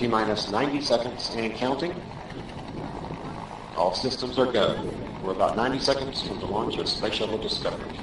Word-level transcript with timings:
T 0.00 0.08
minus 0.08 0.48
90 0.48 0.80
seconds 0.80 1.28
and 1.36 1.52
counting. 1.60 1.92
All 3.76 3.92
systems 3.92 4.38
are 4.38 4.48
go. 4.48 4.80
We're 5.22 5.36
about 5.36 5.56
90 5.56 5.78
seconds 5.78 6.22
from 6.22 6.40
the 6.40 6.46
launch 6.46 6.78
of 6.78 6.88
Space 6.88 7.20
Shuttle 7.20 7.36
Discovery. 7.36 8.00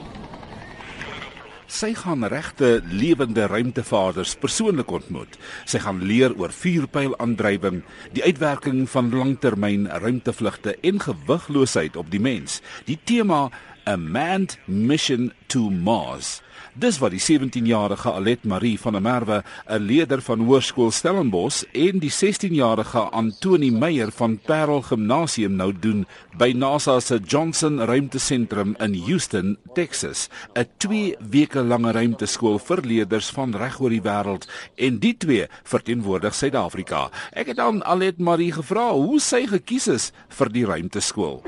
Sy 1.65 1.95
gaan 1.97 2.21
regte 2.29 2.83
lewende 2.85 3.47
ruimtevaders 3.49 4.35
persoonlik 4.37 4.93
ontmoet. 4.93 5.39
Sy 5.65 5.81
gaan 5.83 6.03
leer 6.05 6.37
oor 6.37 6.53
vuurpylaandrywing, 6.53 7.81
die 8.13 8.23
uitwerking 8.29 8.85
van 8.93 9.09
langtermyn 9.09 9.89
ruimtevlugte 9.89 10.77
en 10.85 11.01
gewigloosheid 11.01 11.97
op 11.97 12.13
die 12.13 12.21
mens. 12.21 12.61
Die 12.85 12.99
tema 13.09 13.47
A 13.87 13.95
Manned 13.95 14.57
Mission 14.67 15.31
to 15.47 15.69
Mars. 15.69 16.41
Dis 16.75 16.97
wat 16.99 17.13
die 17.15 17.21
17-jarige 17.23 18.11
Alet 18.11 18.43
Marie 18.43 18.75
van 18.77 18.97
der 18.97 19.01
Merwe, 19.01 19.43
'n 19.65 19.81
leerder 19.81 20.21
van 20.21 20.43
Hoërskool 20.43 20.91
Stellenbosch 20.91 21.63
en 21.71 21.99
die 22.03 22.11
16-jarige 22.11 23.07
Antoni 23.11 23.71
Meyer 23.71 24.11
van 24.11 24.37
Parel 24.37 24.81
Gimnasium 24.81 25.55
nou 25.55 25.71
doen 25.71 26.05
by 26.37 26.51
NASA 26.51 26.99
se 26.99 27.19
Johnson 27.19 27.79
Ruimtesentrum 27.79 28.75
in 28.79 28.93
Houston, 29.07 29.57
Texas, 29.73 30.29
'n 30.53 30.67
2 30.77 31.15
weke 31.19 31.63
lange 31.63 31.91
ruimteskool 31.91 32.59
vir 32.59 32.81
leerders 32.81 33.29
van 33.29 33.55
reg 33.55 33.79
oor 33.79 33.89
die 33.89 34.03
wêreld 34.03 34.47
en 34.75 34.99
die 34.99 35.17
twee 35.17 35.47
verteenwoordig 35.63 36.35
Suid-Afrika. 36.35 37.09
Ek 37.31 37.47
het 37.47 37.59
aan 37.59 37.83
Alet 37.83 38.19
Marie 38.19 38.51
gevra 38.51 38.91
hoe 38.91 39.19
sy 39.19 39.47
gekies 39.47 39.87
is 39.87 40.11
vir 40.27 40.49
die 40.49 40.65
ruimteskool. 40.65 41.41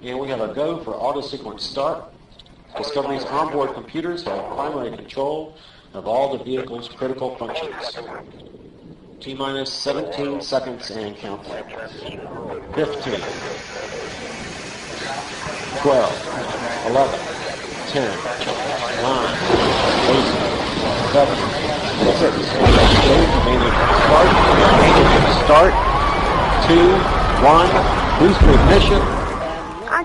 Yeah, 0.00 0.14
we 0.14 0.28
have 0.28 0.40
a 0.40 0.54
go 0.54 0.78
for 0.84 0.94
auto 0.94 1.20
sequence 1.20 1.64
start. 1.64 2.04
Discovery's 2.76 3.24
onboard 3.24 3.74
computers 3.74 4.22
have 4.22 4.54
primary 4.54 4.96
control 4.96 5.56
of 5.92 6.06
all 6.06 6.38
the 6.38 6.44
vehicle's 6.44 6.88
critical 6.88 7.34
functions. 7.34 7.98
T 9.18 9.34
minus 9.34 9.72
17 9.72 10.40
seconds 10.40 10.92
and 10.92 11.16
counting. 11.16 11.50
15, 11.50 11.64
12, 15.82 16.12
11, 16.86 17.18
10, 17.88 18.06
9, 18.06 19.26
8, 19.98 20.38
7, 21.10 21.34
6, 22.14 22.38
start, 24.06 24.30
start, 25.42 25.74
2, 26.68 26.78
1, 27.42 27.66
booster 28.20 28.50
ignition. 28.52 29.17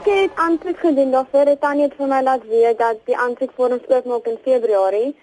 Ek 0.03 0.09
het 0.11 0.31
aansoek 0.35 0.79
gedoen 0.79 1.11
daarvoor 1.11 1.47
het 1.47 1.61
Tannie 1.63 1.85
vir 1.95 2.09
my 2.11 2.17
laat 2.21 2.41
weet 2.47 2.77
dat 2.77 2.97
die 3.07 3.15
aansoekvorms 3.25 3.85
oopmaak 3.87 4.25
in 4.27 4.39
Februarie. 4.43 5.13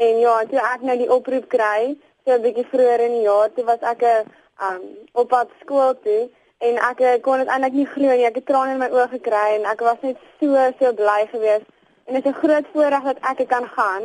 En 0.00 0.20
ja, 0.22 0.36
toe 0.48 0.62
ek 0.64 0.86
nou 0.88 0.94
die 0.96 1.08
oproep 1.12 1.44
kry, 1.52 1.92
so 2.24 2.32
'n 2.32 2.40
bietjie 2.40 2.64
vroeër 2.70 3.04
in 3.04 3.12
die 3.18 3.26
jaar, 3.26 3.52
toe 3.52 3.64
was 3.64 3.84
ek 3.92 4.00
'n 4.02 4.24
um 4.68 4.80
op 5.12 5.28
pad 5.28 5.50
skool 5.60 5.92
toe 6.06 6.30
en 6.58 6.80
ek 6.90 7.22
kon 7.22 7.38
dit 7.38 7.48
eintlik 7.48 7.72
nie 7.72 7.86
glo 7.86 8.16
nie. 8.16 8.24
Ek 8.24 8.40
het 8.40 8.46
trane 8.46 8.72
in 8.72 8.78
my 8.78 8.88
oë 8.88 9.08
gekry 9.16 9.48
en 9.58 9.64
ek 9.72 9.80
was 9.80 10.00
net 10.00 10.16
so 10.40 10.72
so 10.78 10.92
bly 10.92 11.28
geweest. 11.34 11.68
En 12.06 12.14
dit 12.14 12.24
is 12.24 12.30
'n 12.30 12.40
groot 12.42 12.66
voorreg 12.72 13.04
dat 13.04 13.18
ek 13.20 13.48
kan 13.48 13.68
gaan. 13.76 14.02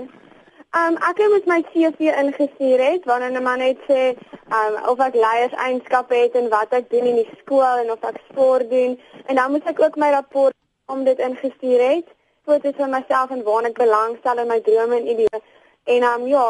Um 0.82 0.94
ek 1.10 1.18
het 1.18 1.46
my 1.46 1.62
CV 1.72 2.00
ingestuur 2.24 2.80
het 2.92 3.06
wanneer 3.06 3.32
'n 3.32 3.44
man 3.44 3.60
net 3.60 3.78
sê 3.88 4.18
um 4.52 4.78
of 4.92 5.00
ek 5.00 5.16
leierseienskappe 5.16 6.16
het 6.16 6.36
en 6.36 6.50
wat 6.50 6.74
ek 6.74 6.90
doen 6.90 7.06
in 7.12 7.22
die 7.22 7.30
skool 7.42 7.84
en 7.84 7.92
of 7.92 8.04
ek 8.04 8.18
sport 8.30 8.70
doen 8.70 8.98
en 9.26 9.36
dan 9.36 9.52
moet 9.52 9.68
ek 9.70 9.82
ook 9.82 9.96
my 9.96 10.10
rapport 10.10 10.56
om 10.90 11.04
dit 11.06 11.20
ingestuur 11.20 11.82
het. 11.86 12.08
Foto's 12.46 12.76
van 12.76 12.90
myself 12.90 13.30
en 13.30 13.44
waar 13.46 13.70
ek 13.70 13.78
belangstel 13.78 14.42
in 14.42 14.50
my 14.50 14.60
drome 14.66 14.98
en 14.98 15.10
idees. 15.14 15.44
En 15.86 16.04
um 16.04 16.28
ja, 16.28 16.46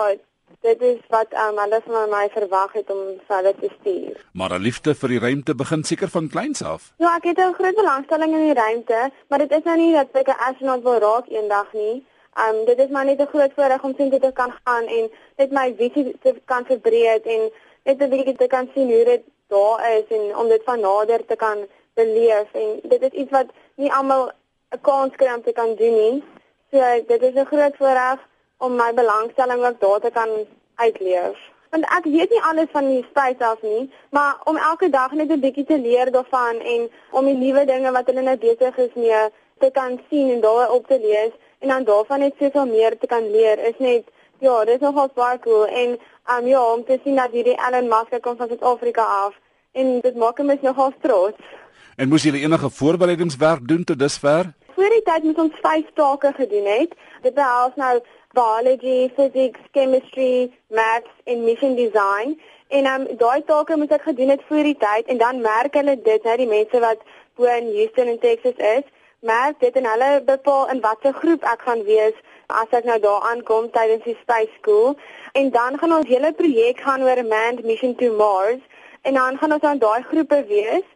dit 0.66 0.81
is 0.81 1.00
wat 1.14 1.33
um 1.47 1.59
hulle 1.59 1.81
van 1.86 2.14
my 2.14 2.25
verwag 2.33 2.73
het 2.80 2.91
om 2.91 3.02
verder 3.28 3.56
te 3.59 3.69
stuur. 3.80 4.25
Maar 4.34 4.53
'n 4.56 4.61
liefde 4.67 4.95
vir 4.95 5.09
die 5.09 5.19
ruimte 5.19 5.56
begin 5.56 5.84
seker 5.84 6.09
van 6.09 6.30
kleins 6.30 6.63
af. 6.63 6.94
Ja, 6.97 7.16
ek 7.16 7.23
het 7.23 7.38
'n 7.38 7.53
groot 7.59 7.75
belangstelling 7.75 8.34
in 8.34 8.46
die 8.46 8.62
ruimte, 8.63 9.12
maar 9.28 9.40
dit 9.40 9.52
is 9.52 9.63
nou 9.63 9.78
nie 9.78 9.94
dat 9.94 10.07
ek 10.13 10.28
'n 10.28 10.41
astronaut 10.47 10.84
wil 10.84 11.00
raak 11.00 11.28
eendag 11.28 11.73
nie. 11.73 12.06
Um 12.47 12.66
dit 12.66 12.79
is 12.79 12.90
maar 12.90 13.06
net 13.06 13.19
'n 13.19 13.34
groot 13.34 13.53
voorreg 13.56 13.84
om 13.84 13.94
sien 13.97 14.09
dit 14.09 14.22
te 14.22 14.31
kan 14.31 14.53
gaan 14.63 14.85
en 14.85 15.09
net 15.38 15.52
my 15.52 15.73
visie 15.78 16.16
te 16.22 16.41
kan 16.46 16.66
verbreed 16.66 17.25
en 17.25 17.52
net 17.84 18.01
'n 18.01 18.09
bietjie 18.09 18.35
te 18.35 18.47
kan 18.47 18.69
sien 18.73 18.91
hoe 18.94 19.03
dit 19.03 19.23
daar 19.47 19.79
is 19.97 20.07
en 20.17 20.38
om 20.38 20.47
dit 20.47 20.63
van 20.63 20.79
nader 20.79 21.25
te 21.25 21.35
kan 21.35 21.57
beleef 21.94 22.53
en 22.53 22.79
dit 22.84 23.01
is 23.01 23.16
iets 23.22 23.31
wat 23.31 23.47
nie 23.75 23.91
almal 23.91 24.31
'n 24.75 24.81
kans 24.81 25.16
kry 25.16 25.34
om 25.35 25.44
te 25.44 25.51
kan 25.51 25.75
doen 25.75 25.95
nie. 26.01 26.23
So 26.72 26.78
dit 27.07 27.22
is 27.22 27.35
'n 27.35 27.51
groot 27.51 27.75
voorreg 27.78 28.19
om 28.57 28.75
my 28.75 28.94
belangstelling 28.94 29.66
ook 29.66 29.79
daar 29.79 30.00
te 30.00 30.12
kan 30.12 30.29
uitleef. 30.75 31.38
Want 31.69 31.85
ek 31.97 32.03
weet 32.03 32.29
nie 32.29 32.41
alles 32.41 32.69
van 32.72 32.88
die 32.88 33.06
space 33.09 33.45
af 33.45 33.62
nie, 33.62 33.91
maar 34.09 34.34
om 34.44 34.57
elke 34.57 34.90
dag 34.90 35.11
net 35.11 35.29
'n 35.31 35.40
bietjie 35.40 35.66
te 35.66 35.79
leer 35.79 36.11
daarvan 36.11 36.59
en 36.59 36.90
om 37.11 37.25
die 37.25 37.40
nuwe 37.44 37.66
dinge 37.66 37.91
wat 37.91 38.06
hulle 38.06 38.22
nou 38.22 38.38
besig 38.38 38.78
is 38.78 38.94
mee 38.94 39.23
te 39.59 39.69
kan 39.72 40.01
sien 40.09 40.31
en 40.31 40.41
daarop 40.41 40.88
te 40.88 41.00
lees 41.00 41.31
en 41.59 41.67
dan 41.67 41.84
daarvan 41.84 42.19
net 42.19 42.34
soveel 42.40 42.66
meer 42.66 42.97
te 42.97 43.07
kan 43.07 43.31
leer 43.31 43.59
is 43.59 43.78
net 43.78 44.03
ja, 44.39 44.66
dit 44.66 44.75
is 44.75 44.81
nogal 44.81 45.09
baie 45.13 45.39
cool 45.39 45.67
en 45.67 45.97
um 46.38 46.47
ja, 46.47 46.61
om 46.73 46.83
te 46.85 47.00
sien 47.03 47.16
dat 47.16 47.31
hierdie 47.31 47.57
Elon 47.67 47.88
Musk 47.88 48.22
kom 48.22 48.38
van 48.38 48.47
Suid-Afrika 48.47 49.03
af 49.03 49.35
en 49.72 50.00
dit 50.01 50.16
maak 50.16 50.39
my 50.41 50.57
nogal 50.61 50.94
trots. 51.01 51.41
En 51.95 52.07
moes 52.07 52.23
julle 52.23 52.39
enige 52.39 52.69
voorbereidingswerk 52.69 53.67
doen 53.67 53.83
tot 53.83 53.99
dusver? 53.99 54.53
Voor 54.75 54.89
die 54.89 55.03
tyd 55.03 55.23
moet 55.23 55.39
ons 55.39 55.57
5 55.61 55.89
take 55.94 56.31
gedoen 56.35 56.66
het. 56.66 56.94
Dit 57.22 57.33
behels 57.33 57.75
nou 57.75 57.99
biology, 58.33 59.09
physics, 59.16 59.59
chemistry, 59.72 60.51
maths 60.67 61.11
en 61.23 61.44
mission 61.44 61.75
design. 61.75 62.39
En 62.67 62.85
um 62.94 63.07
daai 63.17 63.44
take 63.45 63.78
moet 63.78 63.91
ek 63.91 64.07
gedoen 64.07 64.29
het 64.29 64.45
voor 64.47 64.63
die 64.63 64.78
tyd 64.78 65.11
en 65.11 65.17
dan 65.17 65.41
merk 65.41 65.73
hulle 65.73 65.97
dit, 66.01 66.23
nou 66.23 66.38
die 66.38 66.47
mense 66.47 66.79
wat 66.79 67.03
bo 67.35 67.49
in 67.49 67.73
Houston 67.73 68.07
in 68.07 68.19
Texas 68.19 68.57
is 68.57 68.85
merk 69.19 69.59
dit 69.59 69.75
en 69.75 69.85
hulle 69.85 70.22
bepaal 70.25 70.69
in 70.69 70.81
watter 70.81 71.13
groep 71.13 71.44
ek 71.44 71.62
gaan 71.68 71.84
wees 71.84 72.16
as 72.47 72.72
ek 72.72 72.85
nou 72.90 73.00
daar 73.00 73.25
aankom 73.31 73.72
tydens 73.72 74.03
die 74.03 74.18
space 74.22 74.53
school 74.59 74.96
en 75.34 75.50
dan 75.50 75.78
gaan 75.80 75.94
ons 75.94 76.07
hele 76.07 76.31
projek 76.34 76.80
gaan 76.85 77.03
oor 77.03 77.24
manned 77.24 77.66
mission 77.66 77.96
to 77.96 78.13
Mars. 78.13 78.62
En 79.02 79.13
dan 79.13 79.38
gaan 79.38 79.53
ons 79.53 79.63
aan 79.63 79.78
daai 79.78 80.03
groepe 80.03 80.46
wees. 80.47 80.88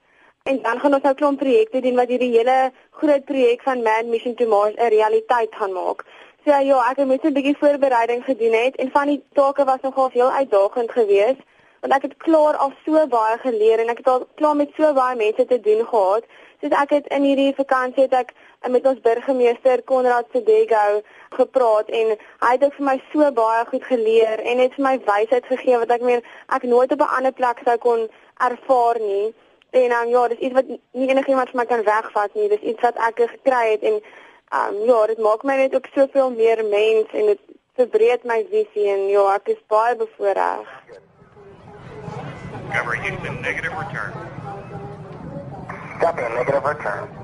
En 0.43 0.61
dan 0.61 0.79
gaan 0.79 0.93
ons 0.93 1.03
nou 1.03 1.13
klomp 1.13 1.39
projekte 1.39 1.79
doen 1.79 1.95
wat 1.95 2.09
hierdie 2.11 2.33
hele 2.33 2.71
groot 2.99 3.25
projek 3.25 3.61
van 3.61 3.83
manned 3.83 4.11
mission 4.11 4.35
to 4.35 4.47
Mars 4.47 4.75
'n 4.75 4.89
realiteit 4.95 5.55
gaan 5.55 5.73
maak. 5.73 6.03
So 6.45 6.51
ja, 6.51 6.89
ek 6.91 6.97
het 6.97 7.07
net 7.07 7.23
'n 7.23 7.33
bietjie 7.33 7.57
voorbereiding 7.57 8.23
gedoen 8.23 8.53
het 8.53 8.75
en 8.75 8.91
van 8.91 9.07
die 9.07 9.23
take 9.33 9.63
was 9.65 9.81
nogal 9.81 10.09
heel 10.09 10.31
uitdagend 10.31 10.91
geweest 10.91 11.41
want 11.83 11.93
ek 11.99 12.07
het 12.07 12.17
klaar 12.23 12.55
al 12.63 12.71
so 12.85 13.03
baie 13.11 13.37
geleer 13.43 13.83
en 13.83 13.91
ek 13.91 14.01
het 14.03 14.07
al 14.07 14.25
klaar 14.39 14.55
met 14.55 14.71
so 14.79 14.93
baie 14.97 15.19
mense 15.19 15.45
te 15.51 15.59
doen 15.67 15.85
gehad 15.91 16.31
soos 16.63 16.75
ek 16.79 16.95
het 16.95 17.07
in 17.11 17.27
hierdie 17.27 17.51
vakansie 17.59 18.05
het 18.07 18.13
ek 18.23 18.33
met 18.71 18.85
ons 18.87 18.99
burgemeester 19.03 19.81
Konrad 19.83 20.25
Sedego 20.31 21.01
gepraat 21.35 21.89
en 21.89 22.13
hy 22.15 22.51
het 22.55 22.75
vir 22.77 22.85
my 22.87 22.95
so 23.11 23.31
baie 23.35 23.65
goed 23.71 23.83
geleer 23.89 24.39
en 24.39 24.61
het 24.63 24.75
vir 24.77 24.85
my 24.87 24.93
wysheid 25.07 25.49
gegee 25.51 25.79
wat 25.81 25.91
ek 25.91 26.05
meer 26.07 26.23
ek 26.57 26.63
nooit 26.63 26.91
op 26.95 27.03
'n 27.03 27.15
ander 27.17 27.35
plek 27.39 27.59
sou 27.65 27.77
kon 27.77 28.07
ervaar 28.39 28.99
nie. 28.99 29.33
En 29.71 29.91
um, 29.91 30.09
ja, 30.09 30.27
dis 30.27 30.37
iets 30.37 30.53
wat 30.53 30.67
nie 30.67 31.09
enigiemand 31.09 31.49
vir 31.49 31.59
my 31.59 31.65
kan 31.65 31.83
wegvat 31.83 32.35
nie. 32.35 32.49
Dis 32.49 32.67
iets 32.71 32.81
wat 32.81 32.97
ek 32.97 33.17
gekry 33.35 33.71
het 33.71 33.83
en 33.83 33.95
um, 34.59 34.75
ja, 34.85 35.05
dit 35.07 35.17
maak 35.17 35.43
my 35.43 35.55
net 35.55 35.75
ook 35.75 35.87
soveel 35.95 36.31
meer 36.31 36.65
mens 36.65 37.07
en 37.11 37.25
dit 37.25 37.41
verbreed 37.75 38.23
my 38.23 38.45
visie 38.49 38.87
en 38.89 39.07
ja, 39.09 39.33
ek 39.35 39.47
is 39.47 39.65
baie 39.67 39.95
bevoorreg. 39.95 40.69
Houston, 43.03 43.41
negative 43.41 43.73
return. 43.73 44.13
Copy, 45.99 46.21
negative 46.21 46.63
return. 46.63 47.22